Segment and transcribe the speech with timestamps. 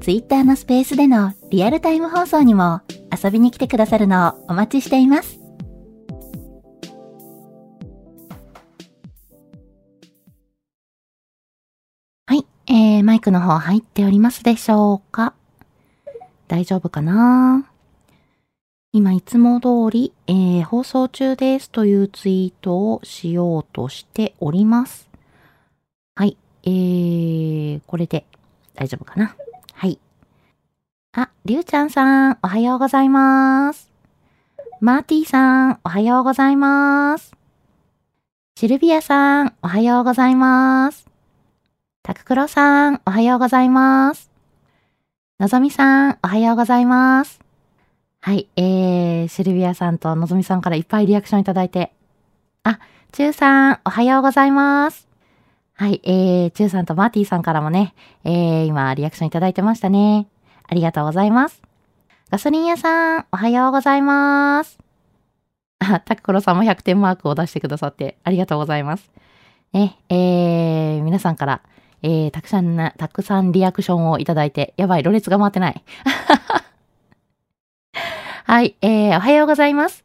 [0.00, 2.80] Twitter のスペースでのリアルタイム放送にも
[3.12, 5.38] 遊びに来てくださるのをお待ちしています。
[12.26, 15.34] はい、えー、マイクの方入っておりますでしょうか？
[16.48, 17.66] 大丈夫かな？
[18.92, 25.10] 今いつも通り、えー、放送中ですというツイートをしようとしております。
[26.14, 28.24] はい、えー、これで
[28.74, 29.36] 大丈夫かな？
[31.12, 33.90] あ、りゅうちゃんさん、おはようございます。
[34.80, 37.34] マーティーさん、おはようございます。
[38.56, 41.08] シルビアさん、おはようございます。
[42.04, 44.30] タククロさん、おはようございます。
[45.40, 47.40] のぞみさん、おはようございます。
[48.20, 51.92] はい、えー、シルビアさんとのぞみさんからいっぱいリアクションいただいて。
[52.62, 52.78] あ、
[53.10, 55.08] チューさん、おはようございます。
[55.74, 60.28] はい、えー、チューさんとマーティーさんからもね、えー、今、リアクションいただいてましたね。
[60.70, 61.60] ありがとうございます。
[62.30, 64.78] ガソリン屋さん、おはようございます。
[65.80, 69.10] あ、タクコロさんも100点マークを出してくださってありがとうございます。
[69.72, 71.62] ね、えー、皆さんから、
[72.02, 75.82] えー、たくさんな、たくさんリアクションをいただいて、やばい、ろれつが回ってない。
[78.46, 80.04] はい、えー、おはようございます。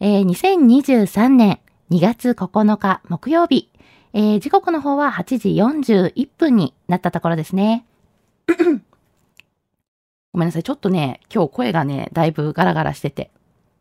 [0.00, 1.60] えー、2023年
[1.92, 3.68] 2月9日木曜日、
[4.12, 7.84] えー、時刻の方は8時41分になったところですね。
[10.32, 10.62] ごめんなさい。
[10.62, 13.30] ちょっとね、今日声がね、だいぶガラガラしてて。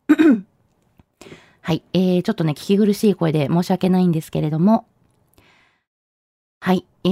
[1.62, 1.84] はい。
[1.94, 4.86] えー、ちょっとね、聞き苦しい声で申し訳ないんですけれども。
[6.62, 6.86] はい。
[7.04, 7.10] え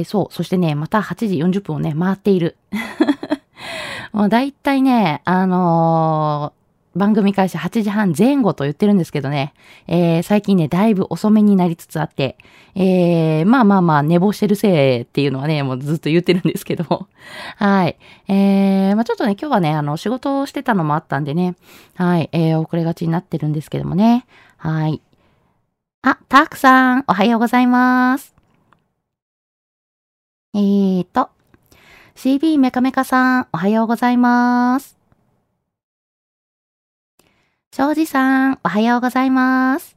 [0.00, 0.34] ー、そう。
[0.34, 2.56] そしてね、また8時40分をね、回っている。
[4.12, 6.52] もうだいたいね、あの
[6.96, 9.54] 番組開始8時半前後と言ってるんですけどね、
[9.86, 12.36] えー、最近ね、だいぶ遅めになりつつあって、
[12.74, 17.06] えー、まあまあまあ、寝坊してるせいっていうのはね、もうずっと言ってるんですけども。
[17.56, 17.96] はい。
[18.28, 21.54] えー、まあちょっとね、今日はね、あの、仕事をしてたのもあったんでね、
[21.94, 24.26] はい、えー、遅れがちになってるんですけどもね。
[24.56, 25.00] はい。
[26.02, 28.34] あ、たくさん、おはようございます。
[30.54, 31.30] えーと、
[32.16, 34.99] CB メカメカさん、おはようございます。
[37.72, 39.96] 庄司さん、おはようございます。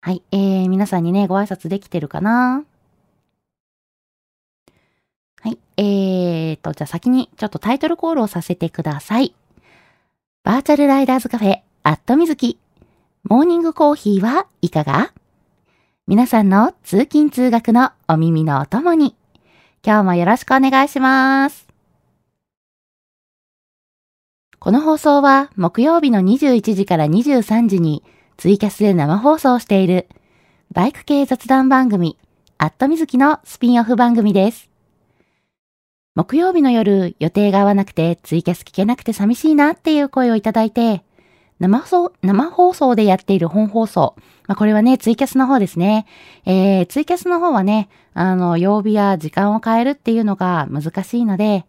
[0.00, 2.64] はい、えー、皆さんにね、ご挨拶できてるかな？
[5.40, 9.34] はい、えーと、じゃあ先にちょっとタイトルコールをさせてください。
[10.44, 12.60] バーチャルライダーズカフェ、アットみずき。
[13.24, 15.12] モーニングコーヒーはいかが？
[16.06, 19.16] 皆さんの通勤通学のお耳のお供に、
[19.84, 21.66] 今日もよろしくお願いします。
[24.64, 28.02] この放送は木曜日の21時から23時に
[28.38, 30.08] ツイキャスで生放送している
[30.72, 32.16] バイク系雑談番組
[32.56, 34.70] アットみずきのスピンオフ番組です。
[36.14, 41.04] 木曜日の夜予定が合わなくてツイキャス聞けなくて寂しいなっていう声をいただいて
[41.58, 44.14] 生放生放送でやっている本放送。
[44.46, 46.06] まあ、これはね、ツイキャスの方ですね。
[46.46, 51.66] えー、ツイキャスの方はね、あの、曜日や時間を変えるっていうのが難しいので、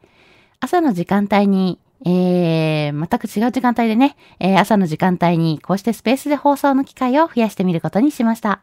[0.62, 8.62] 朝の時間帯にえー、全く違う時間帯でね、えー、朝の時間帯にこうしてスペースで放送の機会を増やしてみることにしました。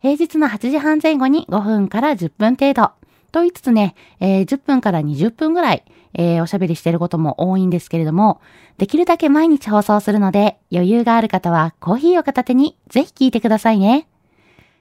[0.00, 2.90] 平日の8時半前後に5分から10分程度。
[3.30, 5.84] と言いつつね、えー、10分から20分ぐらい、
[6.14, 8.40] えー、おしゃべりしていることも多いんですけれども、
[8.76, 14.06] できるだけ毎日放送するので、余裕がある方はコーヒーを片手にぜひ聞いてくださいね。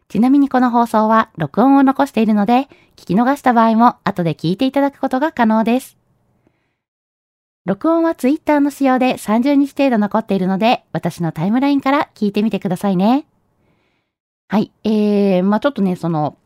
[0.09, 2.67] ちなみにこの放送は録音を残しているので、
[2.97, 6.00] 聞き逃した場合も後で聞いていただくことが可能です。
[7.66, 13.28] 録音はツイッターの仕様で30日程度残っているので、私のタイムラインから聞いてみてくださいね。
[14.48, 14.72] はい。
[14.84, 16.38] えー、まあちょっとね、その、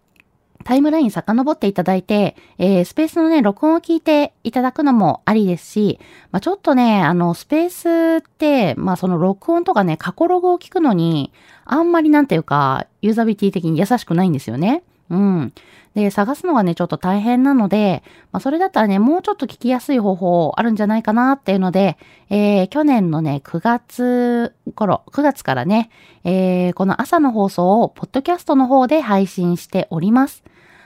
[0.66, 6.00] タイムライン遡っていただいて、えー、スペースのね、録音を聞いていただくのもありですし、
[6.32, 11.32] まあ、ちょっとね、あの、スペースって、まあ、その録音とかね、過去ログを聞くのに、
[11.66, 14.84] あんまりなんていうか、ユーザビティ的に優しくないんですよね。
[15.10, 15.54] うん。
[15.94, 21.98] で、探すのがね、ちょっと大変なので、まあ、それだったらね、もうちょっと聞きやすい方法あるんじゃないかなっていうので、
[22.30, 25.90] えー、去年のね、9月頃、9月からね、
[26.24, 30.44] えー、この朝の放送を、ポッドキャストの方で配信しております。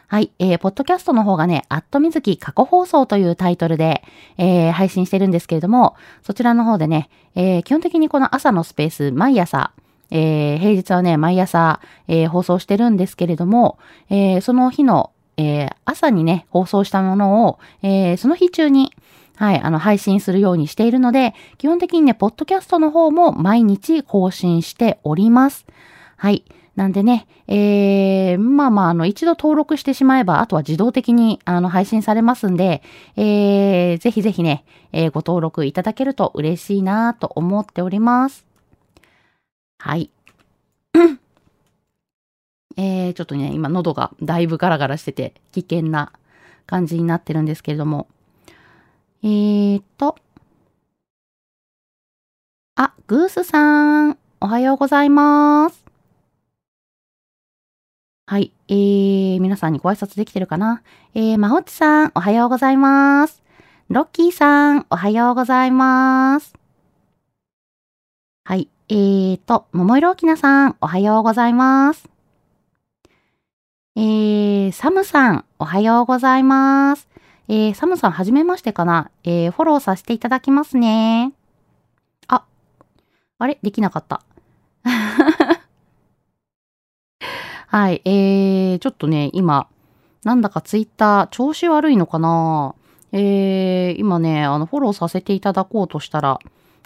[0.08, 0.32] はい。
[0.40, 4.04] えー、ポッドキャストの方がね、アットみずき過去放送というタイトルで、
[4.38, 9.72] えー、配信してるんですけれども、そちらの方でね、えー、基本的にこの朝のスペース、毎朝、
[10.12, 13.78] えー、平日はね、毎朝、えー、放送してるんですけれども、
[14.10, 18.94] えー、その日の、えー、朝にね、放送したものを、えー、その日中に、
[19.36, 25.66] はい、あの、配信するようにしているので、基本的にね、ポッドキャストの方も毎日更新しております。
[26.18, 26.44] はい。
[26.76, 32.82] なんでね、えー、まあまあ、あの、一度登録してしまえば、あとは自動的に、あの、配信されますんで、
[33.16, 38.49] えー、ぜひぜひね、えー、ご登録いただけると嬉しいなと思っております。
[39.80, 40.12] はい。
[42.78, 46.12] えー、ちょっとね、今喉がだいぶガラガラしてて、危険な
[46.66, 48.08] 感じになってるんですけれども。
[49.24, 50.18] えーと。
[52.76, 55.84] あ、グースさん、おはようございます。
[58.28, 58.54] はい。
[58.68, 60.82] えー、皆さんにご挨拶できてるかな？
[61.16, 63.42] えー、まほちさん、おはようございます。
[63.90, 66.54] ロッキーさん、おはようございます。
[68.46, 68.70] はい。
[68.92, 72.10] えーと、桃色きなさん、おはようございます。
[73.96, 77.08] えー、サムさん、おはようございます。
[77.50, 81.34] えー、サムさん、はじめましてかなえー、フォローさせていただきますね。
[82.26, 82.46] あ、
[83.38, 84.24] あれできなかった。
[87.68, 88.02] はい。
[88.06, 89.68] えー、ちょっとね、今、
[90.24, 92.74] なんだかツイッター調子悪いのかな
[93.12, 96.40] えー、今ね、あの、フォローさせていただこうとしたら、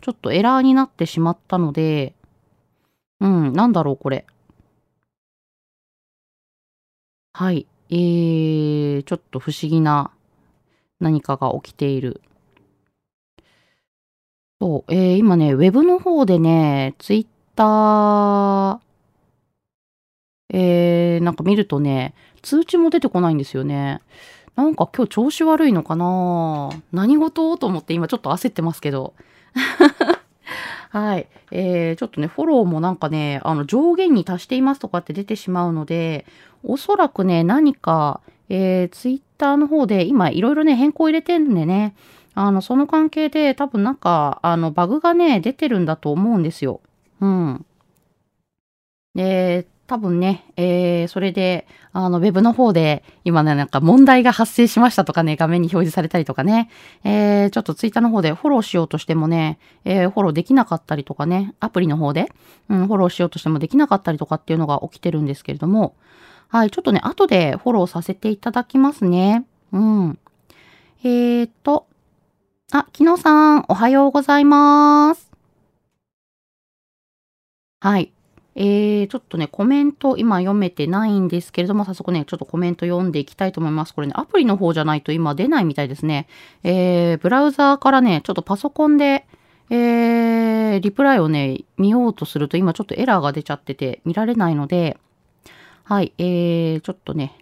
[0.04, 2.14] ちょっとエラーになってしまったので、
[3.22, 4.26] うん、なんだろう、これ。
[7.32, 7.66] はい。
[7.90, 10.12] えー、ちょっと不思議な
[11.00, 12.20] 何かが起きている。
[14.60, 18.80] そう、えー、今ね、ウェブの方でね、ツイッター、
[20.50, 24.02] えー、なんか見るとね、通知も出てこないんですよね。
[24.58, 27.58] なんか今日調子悪いのかな何事？
[27.58, 29.14] と思って今ちょっと焦ってますけど。
[30.90, 31.28] はい。
[31.52, 36.26] えー、ちょっとね、フォローもなんかね、あの、上限に達していますとかって出てしまうので、
[36.64, 41.96] おそらくね、何か、えー、ツイッターの方で、今、いろいろね、変更入れてるんでね、
[42.36, 46.82] あの、その関係で、多分なんか、あの、バグがね、出てるんだと思うんですよ。
[47.22, 47.66] うん。
[49.16, 56.72] で、多分ね、えー、それで、あの、ウェブの方で、今ね、なんか問題が発生しましたとかね、画面に表示されたりとかね、
[57.04, 62.32] えー、ちょっとツイッターの方でフォローしようとしてもね、えー、フォローできなかったりとかね、アプリの方で、
[62.70, 65.94] うん、フォローしようとしてもできなかったりとかっていうのが起きてるんですけれども、
[66.48, 69.46] はい、ちょっとね、後でフォローさせていただきますね。
[69.74, 70.20] うん。
[71.04, 71.86] えーと、
[72.72, 75.30] あ、きのさん、おはようございます。
[77.80, 78.12] はい。
[78.56, 83.94] えー、ちょっとね、コメント今読めてないんですけれども、早速ね、ちょっとコメント読んでいきたいと思います。
[83.94, 86.28] これね、アプリの方じゃないと今出ないみたいですね。
[86.64, 89.26] えー、ブラウザーからね、ちょっとパソコンで、
[89.70, 94.98] えー、リプライをね、見ようとすると今ちょっとエラーが出ちゃってて見られないので、
[95.84, 97.36] はい、えー、ちょっとね、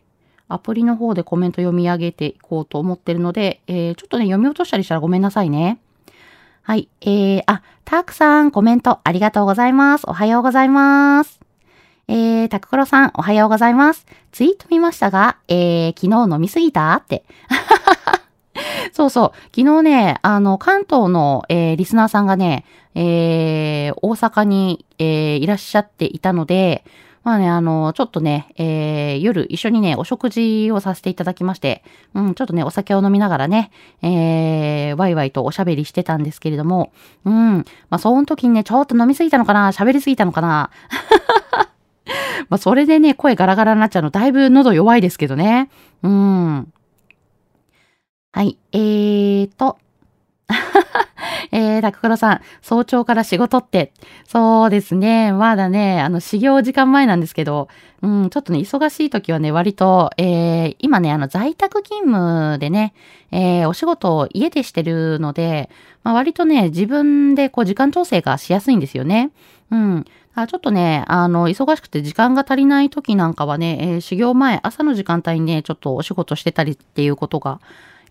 [0.47, 5.79] アプリの方でコメント読み上げていこうと思ってるので、えー、ちょっとね、読み落としたりしたらごめんなさいね。
[6.63, 6.89] はい。
[7.01, 10.03] えー、あ、たくさんコメントありがとうございます。
[10.07, 11.39] おはようございます。
[12.07, 14.05] えー、たくころさん、おはようございます。
[14.31, 16.93] ツイート見ましたが、えー、昨日飲みすぎた？
[16.93, 17.23] って。
[18.93, 19.37] そうそう。
[19.55, 26.83] 昨日ね、あの、関東の、えー、リスナーさんがね、えー、大阪に、えー、いらっしゃっていたので、
[27.23, 31.83] まあね、あの、ちょっとね、えー、夜一緒にね、お食事をさせていただきまして、
[32.15, 36.91] うん、ちょっとね、お酒を飲みながらね、えー、ワイワイとおしゃべりしてたんですけれども、
[37.25, 37.57] うん、
[37.89, 40.71] まあ、その時にね、ちょっと飲みすぎたのかな喋りすぎたのかな
[42.49, 45.69] まあ、それでね、声ガラガラになっちゃうの、だいぶ喉弱いですけどね。
[46.01, 46.73] うん。
[48.33, 49.77] はい、えーと、
[51.51, 53.93] えー、タククロさん、早朝から仕事って、
[54.27, 57.67] そうですね、まだね、あの、始業時間前なんですけど、
[58.01, 62.93] うん、ちょっとね、忙しい時はね、割と、えー、今ね、あの、在宅勤務でね、
[63.31, 65.69] えー、お仕事を家でしてるので、
[66.03, 69.31] まあ、割とね、自分でこう、時間調整がしやすいんですよね。
[69.71, 70.05] うん。
[70.33, 77.59] あちょっとね、あの、忙しくて時間が足りない時なんかはね、えー、修行前、朝の時間帯にね、ちょっとお仕事してたりっていうことが、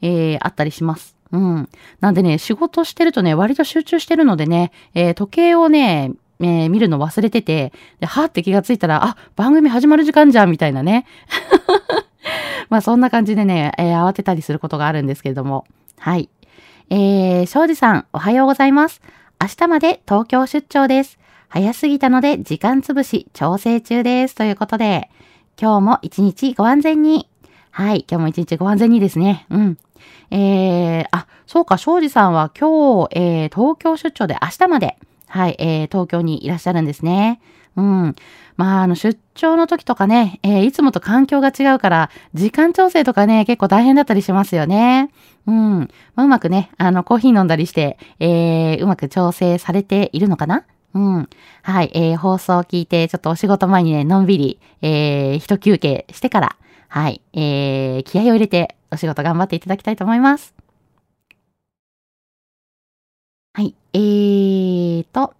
[0.03, 1.20] えー、あったりします。
[1.33, 1.69] うん。
[2.01, 11.07] なんでね、仕事してるとね、割と集中してるのでね、えー、時計をね、えー、見るの忘れてて、で、はーって気がついたら、あ、番組始まる時間じゃん、みたいなね。
[12.71, 15.67] まあ、そんな感じでね、えー、慌てたりすることがあるんですけれども。
[15.99, 16.29] はい。
[16.89, 19.01] えー、庄司さん、おはようございます。
[19.41, 21.19] 明日まで東京出張です。
[21.49, 24.35] 早すぎたので時間つぶし調整中です。
[24.35, 25.11] ということで、
[25.61, 27.29] 今日も一日ご安全に。
[27.71, 29.47] はい、今日も一日ご安全にですね。
[29.51, 29.79] うん。
[30.31, 34.97] えー、あ、そうか、庄司さんは今日、えー、東京出張で明日まで、
[35.27, 37.41] はい、えー、東京にいらっしゃるんですね。
[37.77, 38.17] うん。
[38.57, 45.11] まあ、あの、出張の時とかね、えー、いつもと環境が違うから、時間調整とかね、結構大変だったりしますよね。
[45.47, 45.89] うん。
[46.15, 51.29] まあ、うまくね、あの、コーヒー飲んだりして、えー、うまく調整されているのかなうん。
[51.63, 51.91] はい。
[51.95, 56.57] えー、放送を聞いて、ちょっとお仕事前にね、のんびり、えー、一休憩してから、
[56.89, 57.23] はい。
[57.33, 60.55] えー、気合を入れて、お仕事頑張っていただきたいと思います。
[63.53, 63.75] はい。
[63.93, 65.35] えーと、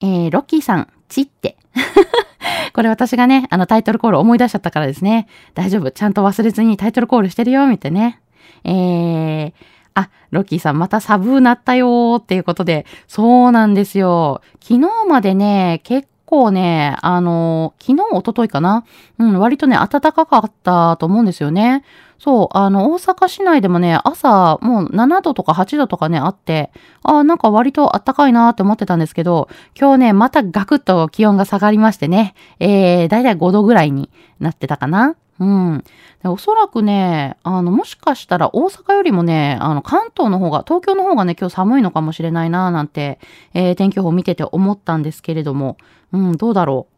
[0.00, 1.56] えー、ロッキーさん、ちって。
[2.72, 5.26] これ私がね、あのタイトルコール思い出しちゃったからですね。
[5.54, 5.90] 大丈夫。
[5.90, 8.20] ちゃんと忘れずにタイトルコールしてるよ、みたいなね。
[8.64, 9.52] えー、
[9.94, 14.40] あ、ロッキーさんまたサブーなったよーっていうことで、そうなんですよ。
[14.60, 18.84] 昨日までね、結構ね、あの、昨日、おとといかな？
[19.18, 21.82] うん、割とね、暖かかったと思うんですよね。
[22.20, 26.70] そう、あの、大阪市内でもね、朝、もう7度とか8度とかね、あって、
[27.02, 35.16] あなんか割と暖かいなって思ってたんですけど、今日ね、またガクッと気温が下がりましてね、えー、だいたい5度ぐらいになってたかな。
[35.40, 35.84] うん。
[36.24, 43.18] おそらくね、あの、もしかしたら大阪よりもね、あの、関東の方が、東京の方がね、今日寒いのかもしれないな、なんて、
[43.54, 45.78] えー、天気予報見てて思ったんですけれども、
[46.12, 46.88] うん、どうだろ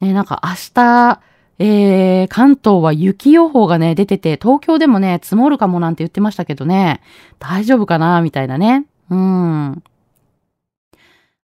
[0.00, 0.06] う。
[0.06, 1.20] ね、なんか明日、
[1.58, 7.02] えー、関東は雪予報がね、出てて、東京でもね、積もるかもなんて言ってましたけどね、
[7.38, 8.86] 大丈夫かなみたいなね。
[9.10, 9.82] うん。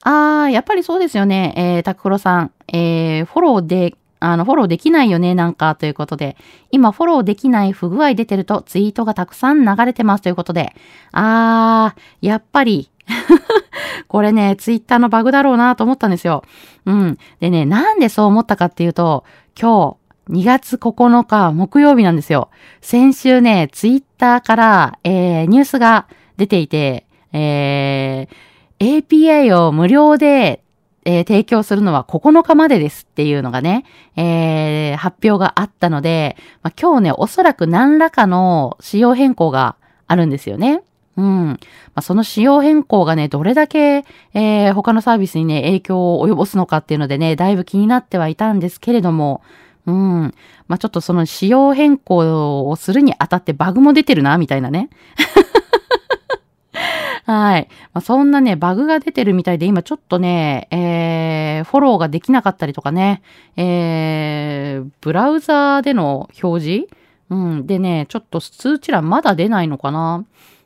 [0.05, 1.53] あー、やっぱりそうですよね。
[1.57, 2.51] えー、タクロさん。
[2.71, 6.37] えー、フォローで、あの、フォローできないよね、なんか、ということで。
[6.71, 10.73] 今、フォローできない不具合出てると、ツイートがたくさん流れてますということで。
[11.11, 12.89] あー、やっぱり
[14.07, 16.43] これね、ツイッターのバグだろうなと思ったんですよ。
[16.85, 17.17] うん。
[17.41, 19.25] でね、なんでそう思ったかっていうと、
[19.59, 19.97] 今
[20.29, 22.49] 日、2月9日木曜日なんですよ。
[22.79, 30.62] 先週ね、ツイッターから、えー、ニュースが出ていて、えー、API を無料で、
[31.05, 39.75] えー、提供するのは9日までですっていうのがね、えー、発表があったので、まあ、今日ね、おそらく何らかの仕様変更が
[40.07, 40.83] あるんですよね。
[41.15, 41.47] うん。
[41.47, 41.57] ま
[41.95, 49.41] あ、その仕様変更がね、どれだけ、えー、他のサービスにね、影響を及ぼすのかっていうのでね、だいぶ気になってはいたんですけれども、
[49.85, 50.33] うん。
[50.67, 54.89] まあ、ちょっとその仕様変更をするにあたってバグも出てるな、みたいなね。
[57.25, 57.67] はい。
[57.93, 63.21] まあ、そんなね、バグが出てるみたいで、今ちょっとね、えー、フォローができなかったりとかね、
[63.55, 66.87] えー、ブラウザーでの表示？
[67.29, 67.65] うん。
[67.65, 70.25] でね、ちょっと通知欄まだ出ないのかな？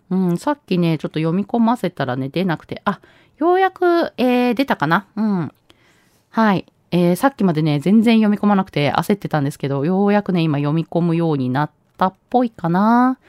[0.10, 0.38] うん。
[0.38, 3.02] さっきね、ちょっと読み込ませたらね、出なくて、あ、
[3.38, 5.06] ようやく、えー、出たかな？
[5.16, 5.52] うん。
[6.32, 6.66] はい。
[6.90, 13.20] えー、さっきまでね、全然読み込まなくて焦ってたんですけど、ようやくね、今読み込むようになったっぽいかな。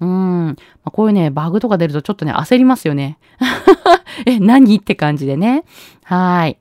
[0.00, 0.46] うん。
[0.48, 0.54] ま
[0.86, 3.18] あ、こういうね、バグとか出るとちょっとね、焦りますよね。
[4.26, 4.76] え、何？
[4.76, 5.64] って感じでね。
[6.04, 6.58] はい。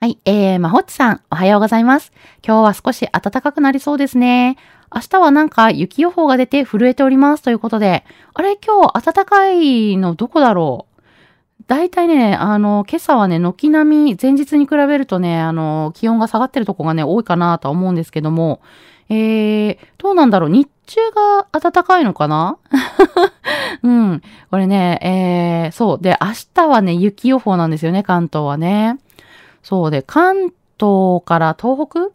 [0.00, 0.18] はい。
[0.24, 2.12] えー、まほっちさん、おはようございます。
[2.46, 4.56] 今日は少し暖かくなりそうですね。
[4.94, 8.04] 明日はなんか雪予報が出て震えておりますということで、
[8.34, 8.56] あれ？
[8.56, 11.02] 今日暖かいのどこだろう？
[11.66, 18.60] 大体ね、あの、今朝はね、軒並み、前日に比べるとね、あの、気温が下がってるとこがね、多いかなとは思うんですけども、
[19.08, 20.50] えー、どうなんだろう？
[20.50, 22.58] 日中が暖かいのかな？
[23.82, 24.22] うん。
[24.50, 25.98] これね、えー、そう。
[26.00, 28.98] で、明日はね、雪予報なんですよね、関東はね。
[29.62, 32.08] そうで、関東から東北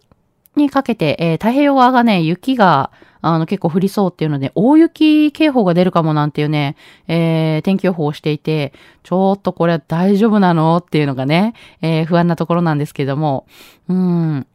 [0.55, 2.91] にかけて、えー、太平洋側がね、雪が、
[3.23, 6.75] あの、結構降りそうっていうので、大雪警報が出るかもなんていうね、
[7.07, 10.77] えー、天気予報をしていて、ちょっとこれ大丈夫なの？
[10.77, 13.45] っていうのがね、えー、不安なところなんですけども、
[13.87, 14.47] うん。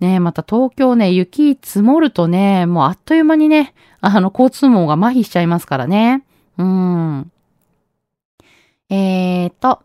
[0.00, 6.24] ねまた東京ね、雪積もるとね、もうあっという間にね、あの、交通網が麻痺しちゃいますからね。
[6.58, 7.30] うん。
[8.90, 9.82] えーと、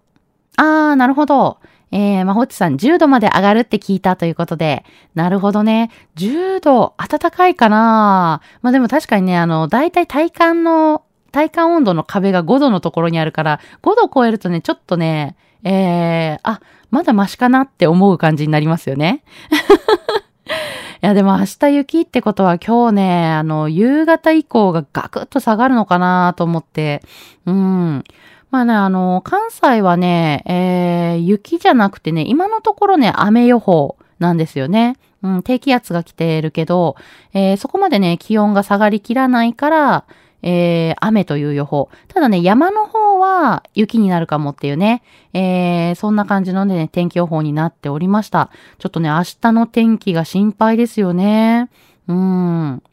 [0.57, 1.59] あー、なるほど。
[1.91, 4.85] えー、まほちさん、10度まで上がるって聞いたということで、
[5.15, 5.89] なるほどね。
[6.17, 16.61] 10度、暖かいかなまあでも確かにね、あの、だいたい体感の、体感温度の壁が5度のところにあるから、5度超えるとね、ちょっとね、えー、あ、
[16.91, 19.23] まだマシかなって思う感じになりますよね。
[21.01, 27.01] いや、でも明日雪ってことは今日ね、あの、夕方以降がガクッと下がるのかなと思って、
[27.45, 28.03] うん。
[28.51, 34.97] まあね、あの、関西はね、えー、雪じゃなくてね、今のところね、雨予報なんですよね。
[35.21, 36.95] うん、低気圧が来てるけど、
[37.33, 40.05] えー、そこまでね、気温が下がりきらないから、
[40.41, 41.89] えー、雨という予報。
[42.07, 48.49] ただね、山の方は雪になるかもっていうね、えー、そんな感じのね、天気予報になっておりました。
[48.77, 51.69] ちょっとね、明日の天気が心配ですよね。
[52.07, 52.83] うん。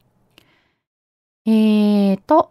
[1.47, 2.51] えーと、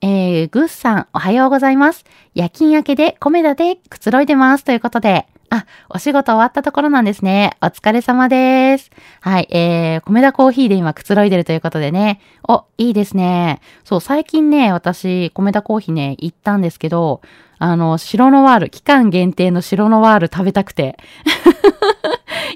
[0.00, 2.04] えー、グッさん、おはようございます。
[2.34, 4.64] 夜勤明けで米田でくつろいでます。
[4.64, 7.56] ということで、あ、お仕事終わったところなんですね。
[7.60, 8.90] お疲れ様です。
[9.20, 12.20] はい、えー、米田コーヒーで今くつろいでるということでね。
[12.48, 13.60] お、いいですね。
[13.82, 17.20] そう、最近ね、私、米田コーヒーね、行ったんですけど、
[17.58, 20.96] あの、白のワール、期間限定の白のワール食べたくて。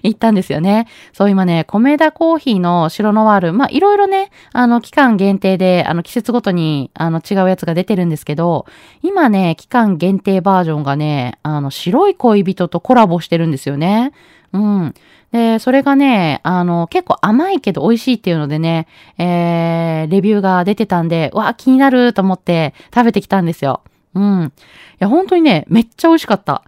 [0.08, 0.86] 行ったんですよね。
[1.12, 8.66] そう、今ね、米田コーヒーの白ノワール、まあ、いろいろね、あの、期間限定で、あの、季節ごとに、あの、違うやつが出てるんですけど、
[9.02, 14.12] 今ね、期間限定バージョンがね、あの、白い恋人とコラボしてるんですよね。
[14.52, 14.94] うん。
[15.32, 18.86] で、それがね、あの、結構甘いけど美味しいっていうのでね、
[19.18, 23.80] えー、レビューが出てたんで、わ、気になると思って食べてきたんですよ。
[24.14, 24.52] うん。
[24.54, 26.62] いや、本当にね、めっちゃ美味しかった。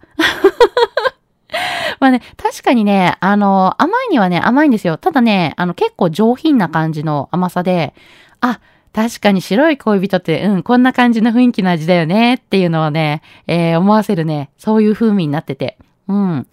[2.01, 4.97] まあね、確かにね、あの、甘いにはね、甘いんですよ。
[4.97, 7.95] ただね、あの、結構上品な感じの甘さで、
[8.41, 8.61] あ、
[8.93, 15.77] 確かに白い恋人って、うん、こんな感じの雰囲気の味だよねっていうのはね、えー、思わせるね、そういう風味になってて。
[16.09, 16.47] うん。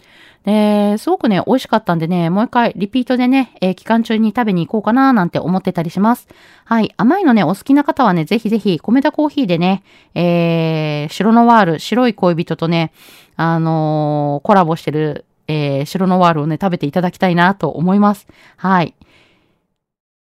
[0.44, 6.28] で、すごくね、美味しかったんでね、もう一回リピートでね、えー、期間中に食べに行こうかななんて思ってたりします。
[6.66, 6.94] はい。
[6.98, 9.84] 甘いのね、お好きな方はね、ぜひぜひ、米田コーヒーでね、
[10.14, 12.92] えー、白のワール、白い恋人とね、
[13.38, 18.28] あのー、コラボしてる、えー、白のワールをね、食べていただきたいなと思います。
[18.58, 18.96] はい。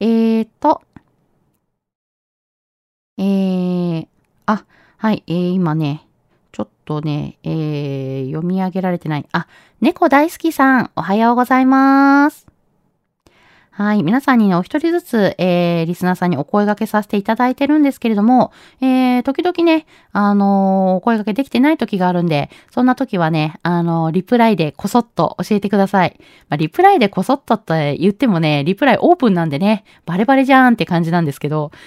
[0.01, 0.83] えーと、
[3.19, 4.09] えー、
[4.47, 4.65] あ、
[4.99, 6.07] はい、えー、今ね、
[6.53, 9.27] ちょっとね、えー、読み上げられてない。
[9.33, 9.47] あ、
[9.81, 12.56] 猫大好きさん、おはようございます。
[13.77, 14.03] はい。
[14.03, 26.19] 皆さんにね、お一人ずつ、えー、リスナーさんにお声掛けさせていただいてるんですけれども、えー、時々ね、あのー、お声掛けできてない時があるんで、そんな時はね、あのー、リプライでこそっと教えてください。
[26.49, 31.71] まあ、リプライでこそっとって言ってもね、リプライオープンなんでね、バレバレじゃーんって感じなんですけど。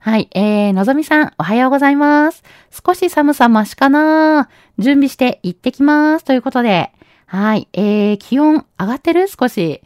[0.00, 0.30] はい。
[0.34, 2.42] えー、のぞみさん、おはようございます。
[2.70, 6.24] 少し寒さ増しかな準備して行ってきます。
[6.24, 6.92] ということで、
[7.30, 7.68] はい。
[7.74, 9.26] えー、気温上がってる？
[9.28, 9.82] 少し。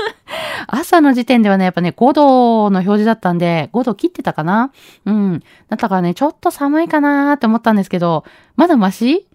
[0.68, 2.22] 朝の時点ではね、やっぱね、5度
[2.70, 4.72] の表示だったんで、5度切ってたかな？
[5.06, 5.40] うん。
[5.70, 8.24] だったからね、ちょっと寒いかなーって思ったんですけど、
[8.56, 9.26] まだマシ？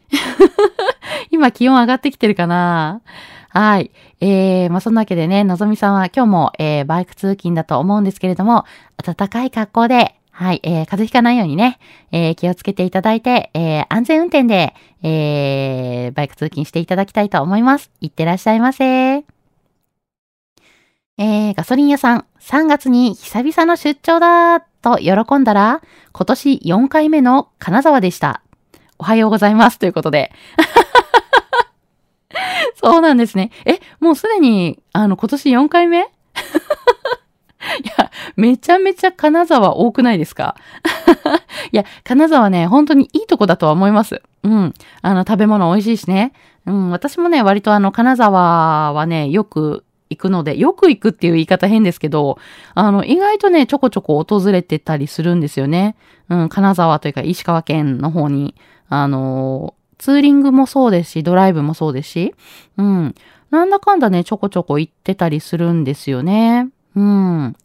[1.32, 3.02] 今気温上がってきてるかな？
[3.50, 3.90] はい。
[4.20, 8.66] えー、まあ、そんなわけでね、のぞみさんは今日も、えー、バイク通勤だと思うんですけれども、
[9.04, 11.78] 暖かい格好で、はい、えー、風邪ひかないようにね、
[12.12, 17.92] えー、気をつけていただいて、えー、安全運転で、えー、バイク通勤していただきたいと思います。
[18.00, 19.18] いってらっしゃいませ。
[21.18, 25.82] えー、ガソリン屋さん、3月に久々の出張だと喜んだら、
[26.14, 28.42] 今年4回目の金沢でした。
[28.98, 29.78] おはようございます。
[29.78, 30.32] ということで。
[32.82, 33.52] そうなんですね。
[33.66, 36.08] え、もうすでに、あの、今年4回目？
[37.84, 40.56] いや、めちゃめちゃ金沢多くないですか？
[41.72, 44.22] いや、金沢ね、本当にいいとこだとは思います。
[44.44, 44.74] うん。
[45.02, 46.34] あの、食べ物美味しいしね。
[46.66, 52.38] うん、私もね、割とあの、金沢はね、よく行くので、よく行くっていう言い方変ですけど、
[52.76, 55.96] あの、意外とね、ちょこちょこ訪れてたりするんですよね。
[56.30, 58.56] うん、金沢というか石川県の方に、
[58.90, 62.36] あのツーリングもそうですし、ドライブもそうですし、
[62.78, 63.16] うん。
[63.52, 66.70] なんだかんだね、ちょこちょこ行ってたりするんですよね。
[66.96, 67.56] うん。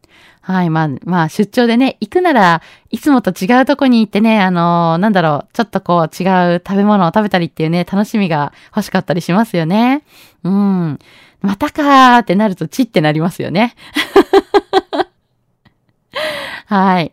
[0.40, 0.70] はい。
[0.70, 10.04] まあ、まあ、出張でね、行くならいつもと違うとこに行ってね、あのー、なんだろう、ちょっとこう違う食べ物を食べたりっていうね、楽しみが欲しかったりしますよね。
[10.44, 10.98] うん。
[11.40, 13.74] またかーってなるとチってなりますよね。
[16.66, 17.12] はい。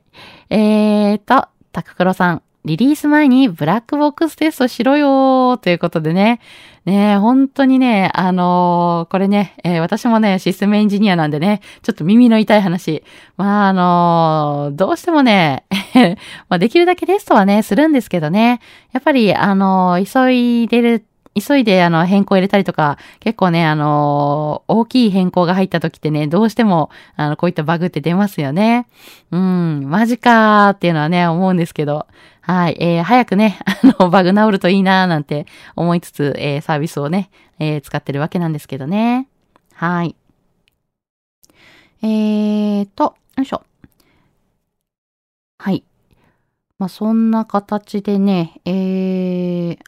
[0.51, 2.43] えーと、タククロさん。
[2.65, 6.39] リリース前にブラックボックステストしろよーということでね。
[6.85, 13.03] ね本当にね、あのー、これね、えー、私もね、システムエンジニアなんでね、ちょっと耳の痛い話。
[13.35, 15.65] まあ、あのー、どうしてもね、
[16.47, 18.61] まあ、できるだけテストはね、するんですけどね。
[18.93, 28.85] やっぱり、あの、急いでる、急いであの変更入れたりとか、結構ね、あの、大きい変更が入った時ってね、どうしても、あの、こういったバグって出ますよね。
[29.31, 32.05] うん、マジかーっていうのはね、思うんですけど。
[32.45, 35.45] はい、えー、早くね、 あの、バグ治るといいなーなんて
[35.77, 39.29] 思いつつ、えー、サービスをね、えー、使ってるわけなんですけどね。
[39.73, 40.15] はい。
[42.01, 43.63] えーと、よいしょ。
[45.57, 45.85] はい。
[46.79, 49.79] まあ、そんな形でね、えー、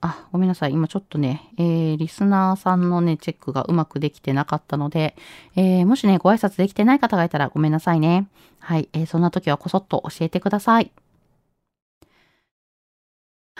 [0.00, 0.72] あ、ごめんなさい。
[0.72, 5.14] 今ちょっとね、えー、リスナーさんのね、チェックがうまくできてなかったので、
[5.56, 8.28] えー、もしね、ご挨拶できてない方がいたらごめんなさいね。
[8.60, 8.88] はい。
[8.94, 10.90] えー、そんな時はこそっと教えてください。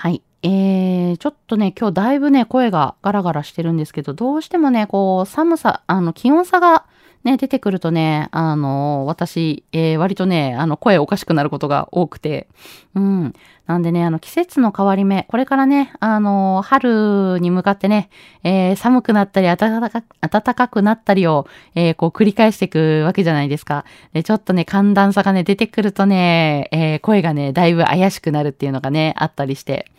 [0.01, 0.23] はい。
[0.45, 6.85] えー、ちょっとね、今日だいぶね、声がガラガラしてるんですけど、どうしてもね、こう、寒さ、あの、気温差が
[7.24, 12.48] ね、出てくるとね、あの、私、えー、割とね、あの、声おかしくなることが多くて、
[12.94, 13.35] うん。
[13.66, 18.09] なんでね、あの、季節の変わり目、これからね、あの、春に向かってね、
[18.42, 23.85] えー、寒くなったり、暖か暖かくなったりを、えー、こう、繰り返していくわけじゃないですか。
[24.12, 29.90] で、ちょっとね、寒暖差がね、出てくるとね、えー、声がね、だいぶ怪しくなるっていうのがね、あったりして、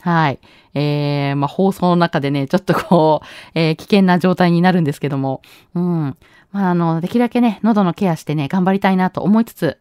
[0.00, 0.38] はい。
[0.74, 5.42] えー、まあ、放送の中でね、ちょっとこう、えー、危険な状態になるんですけども、
[5.74, 6.16] うん。
[6.52, 9.78] まあ、あの、できるだけね、喉のケアしてね、頑張りたいなと思いつつ、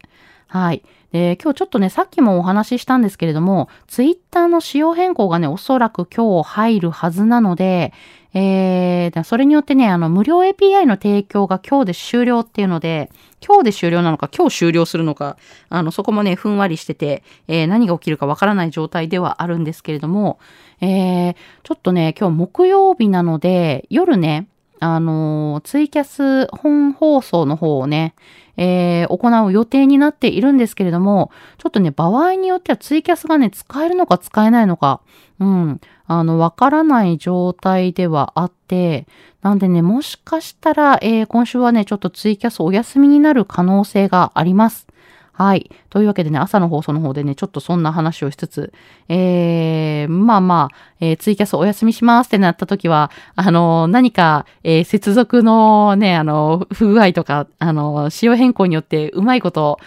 [0.48, 0.84] はい。
[1.12, 7.94] で、今日ちょっとね、さっきもお話ししたんですけれども、ツイッターの仕様変更がね、おそらく今日入るはずなので、
[8.34, 13.10] えー、それによってね、あの、無料 API の提供が今日で終了っていうので、
[13.46, 15.38] 今日で終了なのか、今日終了するのか、
[15.70, 20.40] あの、そこもね、ふんわりしてて、えー、何が起きるかわからない状態ではあるんですけれども、
[20.82, 24.48] えー、ちょっとね、今日木曜日なので、夜ね、
[24.80, 28.14] あのー、ツイキャス本放送の方をね、
[28.58, 35.02] えー、行う予定になっているんですけれども、ちょっとね、場合によってはツイキャスがね、使えるのか使えないのか、
[35.40, 39.08] うん、あの、わからない状態ではあって、
[39.42, 44.88] なんでね、もしかしたら、えー、今週はね、ちょっとツイキャスお休みになる可能性があります。
[45.32, 45.70] はい。
[45.98, 48.72] というわけでね、朝の放送の方でね、ちょっとそんな話をしつつ、
[49.10, 59.80] えー、まあまあ、えー、ツイキャスお休みしますってなった時は、あの、何か、えー、接続のね、あの、不具合とか、あの、仕様変更によってうまいこと、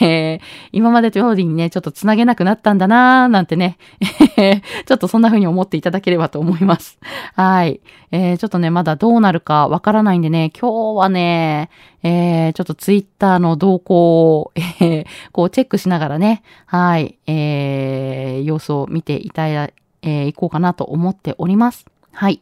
[0.00, 0.40] えー、
[0.72, 3.76] 今までと通りにね、ちょっとつなげなくなったんだなーなんてね、
[4.86, 6.98] ちょっとそんな風に思っていただければと思います。
[7.34, 7.82] はい。
[8.10, 11.68] えー、ちょっとね、まだどうなるかわからないんでね、今日はね、
[12.02, 21.84] えー、ちょっとツイッターの動向を、えー、こうチェックしながらね、はい、えー、様子を見ていただ、えー、いこうかなと思っております。
[22.12, 22.40] はい。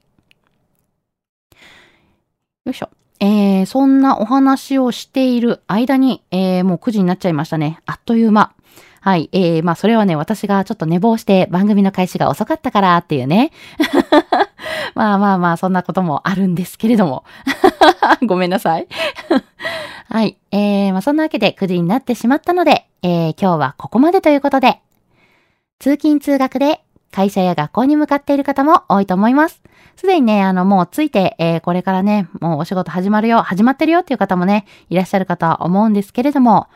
[2.67, 2.91] よいしょ。
[3.21, 7.81] えー、そんなお話をしている間に、えー、もう9時になっちゃいましたね。
[7.87, 8.53] あっという間。
[9.01, 9.31] はい。
[9.33, 13.51] えー、まあ、それはね、私がちょっと寝坊して番組の開始が遅かったからっていうね。
[14.95, 17.25] まあまあまあ、そんなこともあるんですけれども。
[18.27, 18.87] ごめんなさい。
[20.17, 20.39] はい。
[20.51, 24.81] えー、まあそんなわけで9時になってしまったので、えー、今日はここまでということで、
[25.79, 26.81] 通勤通学で
[27.13, 29.61] 会社や学校に向かっている方も多いと思います。
[29.95, 36.69] すでにね、あの、もうついて、えー、これからね、もうお仕事始まるよ、始まってるよっていう方もね、いらっしゃるかとは思うんですけれども、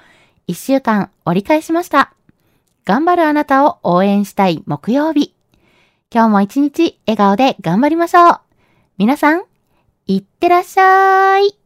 [0.47, 2.13] 一週間折り返しました。
[2.85, 5.35] 頑張るあなたを応援したい木曜日。
[6.13, 8.41] 今日も一日笑顔で頑張りましょう。
[8.99, 9.45] 皆さん、
[10.07, 11.60] いってらっしゃい。